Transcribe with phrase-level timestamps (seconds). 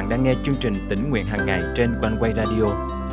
[0.00, 2.64] bạn đang nghe chương trình tỉnh nguyện hàng ngày trên quanh quay radio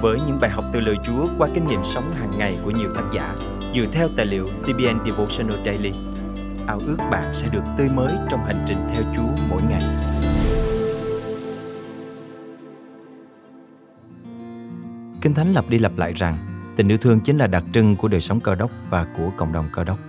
[0.02, 2.90] với những bài học từ lời Chúa qua kinh nghiệm sống hàng ngày của nhiều
[2.96, 3.36] tác giả
[3.76, 5.92] dựa theo tài liệu CBN Devotional Daily.
[6.68, 9.84] Ao ước bạn sẽ được tươi mới trong hành trình theo Chúa mỗi ngày.
[15.22, 16.38] Kinh Thánh lặp đi lặp lại rằng,
[16.76, 19.54] tình yêu thương chính là đặc trưng của đời sống cơ đốc và của cộng
[19.54, 20.00] đồng cơ đốc.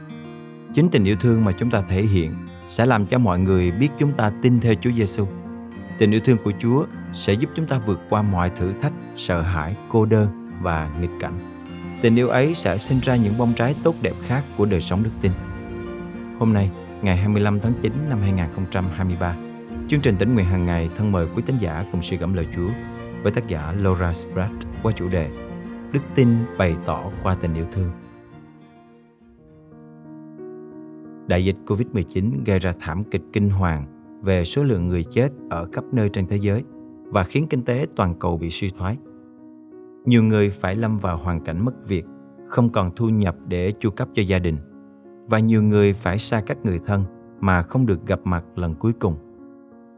[0.75, 2.35] Chính tình yêu thương mà chúng ta thể hiện
[2.69, 5.27] sẽ làm cho mọi người biết chúng ta tin theo Chúa Giêsu.
[5.99, 9.41] Tình yêu thương của Chúa sẽ giúp chúng ta vượt qua mọi thử thách, sợ
[9.41, 11.39] hãi, cô đơn và nghịch cảnh.
[12.03, 15.03] Tình yêu ấy sẽ sinh ra những bông trái tốt đẹp khác của đời sống
[15.03, 15.33] đức tin.
[16.39, 16.71] Hôm nay,
[17.03, 19.37] ngày 25 tháng 9 năm 2023,
[19.89, 22.47] chương trình tỉnh nguyện hàng ngày thân mời quý tín giả cùng suy gẫm lời
[22.57, 22.71] Chúa
[23.23, 25.31] với tác giả Laura Spratt qua chủ đề
[25.93, 27.91] Đức tin bày tỏ qua tình yêu thương.
[31.27, 35.69] Đại dịch Covid-19 gây ra thảm kịch kinh hoàng về số lượng người chết ở
[35.73, 36.65] khắp nơi trên thế giới
[37.05, 38.97] và khiến kinh tế toàn cầu bị suy thoái.
[40.05, 42.05] Nhiều người phải lâm vào hoàn cảnh mất việc,
[42.47, 44.57] không còn thu nhập để chu cấp cho gia đình
[45.27, 47.05] và nhiều người phải xa cách người thân
[47.41, 49.17] mà không được gặp mặt lần cuối cùng.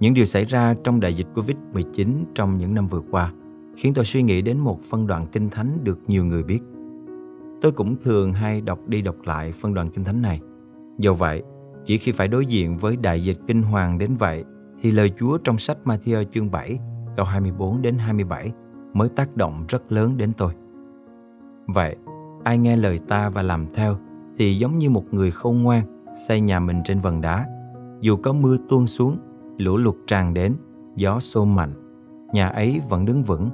[0.01, 3.33] Những điều xảy ra trong đại dịch Covid-19 trong những năm vừa qua
[3.77, 6.61] khiến tôi suy nghĩ đến một phân đoạn kinh thánh được nhiều người biết.
[7.61, 10.41] Tôi cũng thường hay đọc đi đọc lại phân đoạn kinh thánh này.
[10.99, 11.43] Do vậy,
[11.85, 14.45] chỉ khi phải đối diện với đại dịch kinh hoàng đến vậy
[14.83, 16.79] thì lời Chúa trong sách Matthew chương 7
[17.17, 18.53] câu 24 đến 27
[18.93, 20.53] mới tác động rất lớn đến tôi.
[21.67, 21.97] Vậy,
[22.45, 23.97] ai nghe lời ta và làm theo
[24.37, 27.47] thì giống như một người khôn ngoan xây nhà mình trên vần đá.
[28.01, 29.17] Dù có mưa tuôn xuống,
[29.59, 30.55] lũ lụt tràn đến,
[30.97, 31.73] gió xô mạnh,
[32.33, 33.51] nhà ấy vẫn đứng vững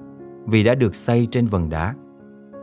[0.47, 1.95] vì đã được xây trên vần đá.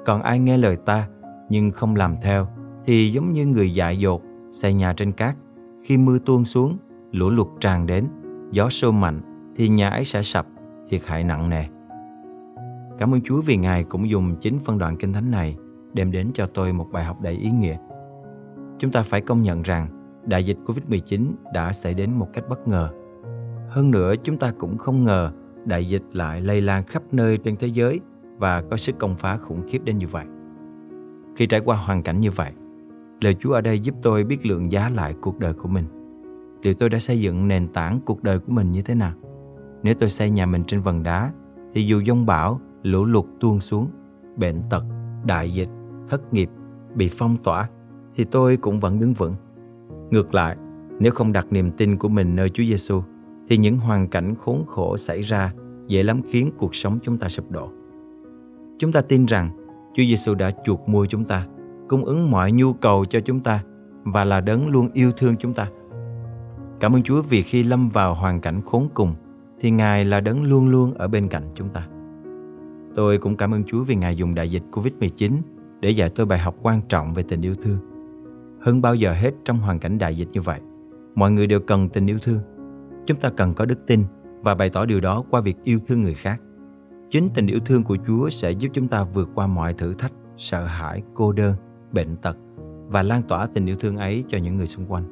[0.05, 1.07] Còn ai nghe lời ta
[1.49, 2.47] nhưng không làm theo
[2.85, 5.35] thì giống như người dại dột xây nhà trên cát.
[5.83, 6.77] Khi mưa tuôn xuống,
[7.11, 8.07] lũ lụt tràn đến,
[8.51, 9.21] gió xô mạnh
[9.55, 10.47] thì nhà ấy sẽ sập
[10.89, 11.63] thiệt hại nặng nề.
[12.99, 15.55] Cảm ơn Chúa vì Ngài cũng dùng chính phân đoạn kinh thánh này
[15.93, 17.77] đem đến cho tôi một bài học đầy ý nghĩa.
[18.79, 19.87] Chúng ta phải công nhận rằng
[20.25, 22.89] đại dịch Covid-19 đã xảy đến một cách bất ngờ.
[23.69, 25.31] Hơn nữa, chúng ta cũng không ngờ
[25.65, 27.99] đại dịch lại lây lan khắp nơi trên thế giới
[28.37, 30.25] và có sức công phá khủng khiếp đến như vậy.
[31.35, 32.51] Khi trải qua hoàn cảnh như vậy,
[33.23, 35.85] lời Chúa ở đây giúp tôi biết lượng giá lại cuộc đời của mình.
[36.61, 39.13] Liệu tôi đã xây dựng nền tảng cuộc đời của mình như thế nào?
[39.83, 41.31] Nếu tôi xây nhà mình trên vần đá,
[41.73, 43.87] thì dù giông bão, lũ lụt tuôn xuống,
[44.35, 44.83] bệnh tật,
[45.25, 45.69] đại dịch,
[46.09, 46.49] thất nghiệp,
[46.95, 47.69] bị phong tỏa,
[48.15, 49.35] thì tôi cũng vẫn đứng vững.
[50.11, 50.57] Ngược lại,
[50.99, 53.01] nếu không đặt niềm tin của mình nơi Chúa Giêsu,
[53.49, 55.53] thì những hoàn cảnh khốn khổ xảy ra
[55.87, 57.71] dễ lắm khiến cuộc sống chúng ta sụp đổ.
[58.79, 59.49] Chúng ta tin rằng
[59.93, 61.47] Chúa Giêsu đã chuộc mua chúng ta,
[61.87, 63.63] cung ứng mọi nhu cầu cho chúng ta
[64.03, 65.67] và là đấng luôn yêu thương chúng ta.
[66.79, 69.13] Cảm ơn Chúa vì khi lâm vào hoàn cảnh khốn cùng,
[69.59, 71.87] thì Ngài là đấng luôn luôn ở bên cạnh chúng ta.
[72.95, 75.31] Tôi cũng cảm ơn Chúa vì Ngài dùng đại dịch Covid-19
[75.79, 77.77] để dạy tôi bài học quan trọng về tình yêu thương.
[78.61, 80.59] Hơn bao giờ hết trong hoàn cảnh đại dịch như vậy,
[81.15, 82.39] mọi người đều cần tình yêu thương.
[83.05, 84.03] Chúng ta cần có đức tin
[84.41, 86.41] và bày tỏ điều đó qua việc yêu thương người khác.
[87.09, 90.11] Chính tình yêu thương của Chúa sẽ giúp chúng ta vượt qua mọi thử thách,
[90.37, 91.55] sợ hãi, cô đơn,
[91.93, 92.37] bệnh tật
[92.87, 95.03] và lan tỏa tình yêu thương ấy cho những người xung quanh.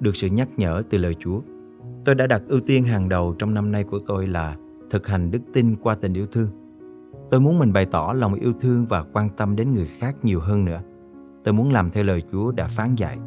[0.00, 1.40] Được sự nhắc nhở từ lời Chúa,
[2.04, 4.56] Tôi đã đặt ưu tiên hàng đầu trong năm nay của tôi là
[4.90, 6.48] thực hành đức tin qua tình yêu thương.
[7.30, 10.40] Tôi muốn mình bày tỏ lòng yêu thương và quan tâm đến người khác nhiều
[10.40, 10.80] hơn nữa.
[11.44, 13.18] Tôi muốn làm theo lời Chúa đã phán dạy.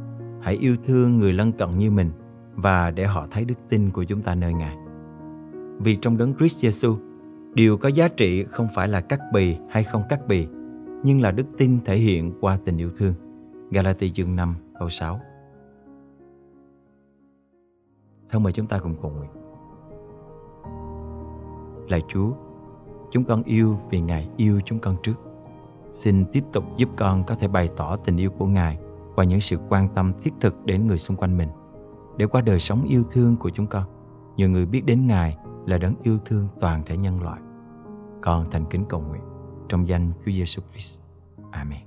[0.42, 2.12] Hãy yêu thương người lân cận như mình
[2.56, 4.78] và để họ thấy đức tin của chúng ta nơi Ngài.
[5.80, 6.98] Vì trong đấng Christ Jesus,
[7.54, 10.48] điều có giá trị không phải là cắt bì hay không cắt bì,
[11.06, 13.14] nhưng là đức tin thể hiện qua tình yêu thương.
[13.72, 15.20] Galati chương 5 câu 6
[18.30, 19.30] Thân mời chúng ta cùng cầu nguyện.
[21.90, 22.32] Lạy Chúa,
[23.12, 25.14] chúng con yêu vì Ngài yêu chúng con trước.
[25.92, 28.80] Xin tiếp tục giúp con có thể bày tỏ tình yêu của Ngài
[29.16, 31.50] qua những sự quan tâm thiết thực đến người xung quanh mình.
[32.18, 33.84] Để qua đời sống yêu thương của chúng con,
[34.38, 37.42] nhiều người biết đến Ngài là đấng yêu thương toàn thể nhân loại.
[38.22, 39.35] Con thành kính cầu nguyện
[39.70, 41.00] trong danh Chúa Giêsu Christ.
[41.52, 41.80] Amen.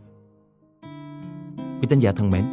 [1.80, 2.44] Quý tín giả thân mến,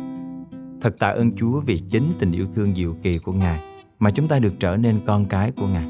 [0.81, 3.60] thật tạ ơn Chúa vì chính tình yêu thương diệu kỳ của Ngài
[4.00, 5.88] mà chúng ta được trở nên con cái của Ngài.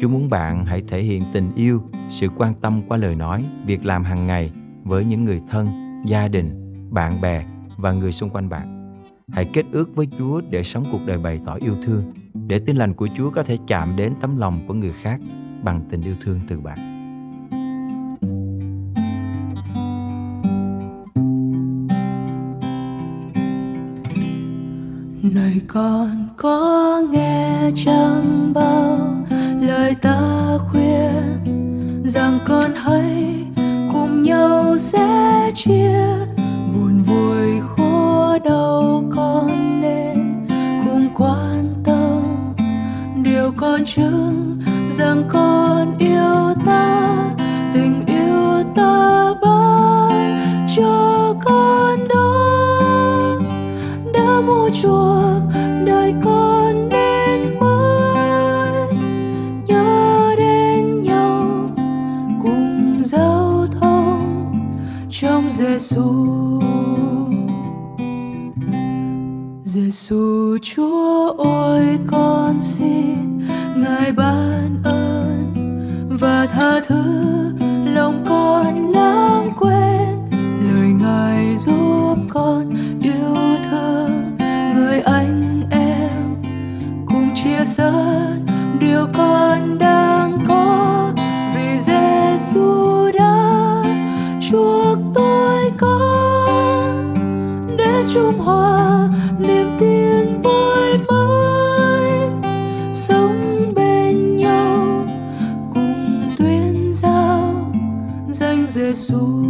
[0.00, 3.84] Chúa muốn bạn hãy thể hiện tình yêu, sự quan tâm qua lời nói, việc
[3.84, 4.52] làm hàng ngày
[4.84, 5.68] với những người thân,
[6.06, 6.50] gia đình,
[6.90, 7.46] bạn bè
[7.76, 8.96] và người xung quanh bạn.
[9.32, 12.12] Hãy kết ước với Chúa để sống cuộc đời bày tỏ yêu thương,
[12.46, 15.20] để tin lành của Chúa có thể chạm đến tấm lòng của người khác
[15.62, 16.95] bằng tình yêu thương từ bạn.
[25.36, 28.98] Này con có nghe chẳng bao
[29.60, 30.20] lời ta
[30.70, 33.44] khuyên, rằng con hãy
[33.92, 36.00] cùng nhau sẽ chia
[36.74, 40.46] buồn vui khổ đau con nên
[40.84, 42.22] cùng quan tâm.
[43.22, 44.25] Điều con chưa
[65.76, 66.60] Giêsu
[69.64, 75.54] Giêsu Chúa ôi con xin Ngài ban ơn
[76.20, 77.25] và tha thứ
[98.14, 99.08] Trung hòa
[99.38, 102.10] niềm tin vui mới
[102.92, 105.06] sống bên nhau,
[105.74, 107.72] cùng tuyên giao
[108.28, 109.45] danh Giêsu xu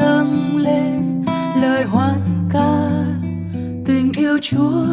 [0.00, 1.24] dâng lên
[1.62, 2.90] lời hoan ca.
[3.84, 4.86] Tình yêu chúa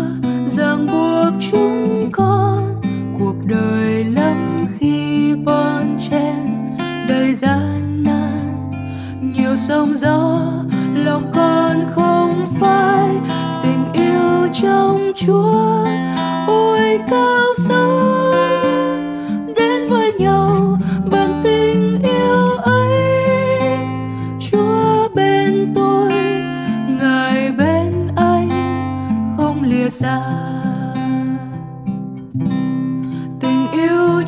[0.47, 2.81] ràng buộc chúng con,
[3.19, 6.77] cuộc đời lắm khi bon chen,
[7.09, 8.71] đầy gian nan.
[9.21, 10.41] Nhiều sóng gió
[10.93, 13.09] lòng con không phai,
[13.63, 15.85] tình yêu trong chúa
[16.47, 18.06] ôi cao sâu.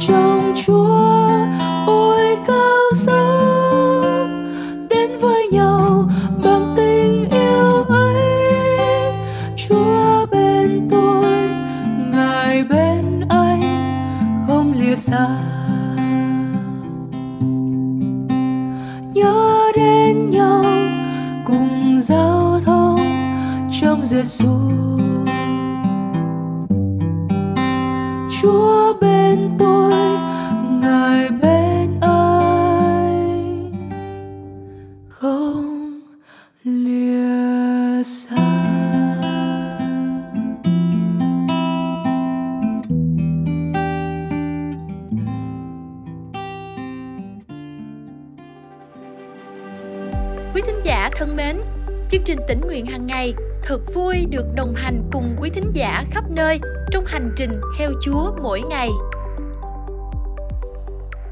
[0.08, 1.30] Trong chúa,
[1.88, 4.04] ôi cao sâu
[4.90, 6.10] đến với nhau
[6.44, 9.14] bằng tình yêu ấy.
[9.56, 11.26] Chúa bên tôi,
[12.12, 13.62] ngài bên anh,
[14.48, 15.28] không lìa xa.
[19.14, 20.64] Nhớ đến nhau
[21.46, 23.00] cùng giao thông
[23.82, 24.50] trong Giêsu
[28.42, 29.89] Chúa bên tôi
[51.20, 51.62] thân mến,
[52.10, 53.34] chương trình tỉnh nguyện hàng ngày
[53.64, 56.60] thật vui được đồng hành cùng quý thính giả khắp nơi
[56.92, 58.90] trong hành trình theo Chúa mỗi ngày.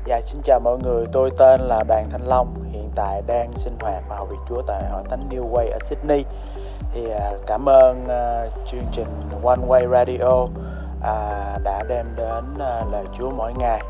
[0.06, 3.78] Dạ xin chào mọi người, tôi tên là Đoàn Thanh Long, hiện tại đang sinh
[3.80, 6.26] hoạt và học việc Chúa tại Hội Thánh New Way ở Sydney.
[6.94, 9.08] Thì à, cảm ơn à, chương trình
[9.44, 10.46] One Way Radio
[11.04, 13.82] à, đã đem đến à, lời Chúa mỗi ngày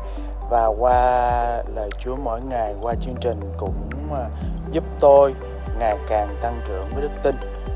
[0.48, 3.74] và qua lời Chúa mỗi ngày, qua chương trình cũng
[4.14, 4.28] à,
[4.70, 5.34] giúp tôi
[5.78, 7.34] ngày càng tăng trưởng với đức tin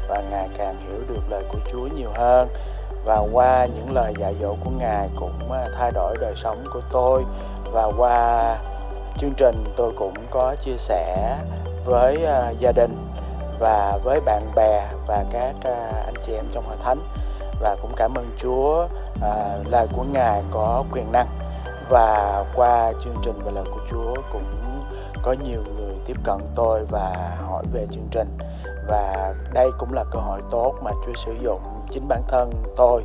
[0.09, 2.49] và ngày càng hiểu được lời của Chúa nhiều hơn.
[3.05, 6.81] Và qua những lời dạy dỗ của Ngài cũng à, thay đổi đời sống của
[6.93, 7.25] tôi.
[7.73, 8.57] Và qua
[9.19, 11.37] chương trình tôi cũng có chia sẻ
[11.85, 13.11] với à, gia đình
[13.59, 15.55] và với bạn bè và các
[16.07, 16.99] anh chị em trong hội thánh.
[17.61, 18.87] Và cũng cảm ơn Chúa
[19.71, 21.26] lời của Ngài có quyền năng
[21.91, 24.81] và qua chương trình và lời của Chúa cũng
[25.23, 28.39] có nhiều người tiếp cận tôi và hỏi về chương trình
[28.89, 31.61] và đây cũng là cơ hội tốt mà Chúa sử dụng
[31.91, 33.05] chính bản thân tôi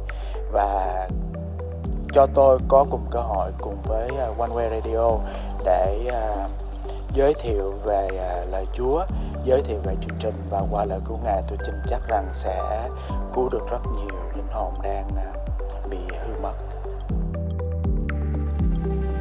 [0.51, 1.07] và
[2.13, 5.17] cho tôi có cùng cơ hội cùng với à, One Way Radio
[5.63, 6.47] để à,
[7.13, 9.01] giới thiệu về à, lời Chúa,
[9.43, 12.89] giới thiệu về chương trình và qua lời của Ngài tôi tin chắc rằng sẽ
[13.33, 15.09] cứu được rất nhiều linh hồn đang
[15.89, 16.53] bị hư mất.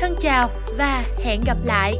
[0.00, 1.94] Thân chào và hẹn gặp lại.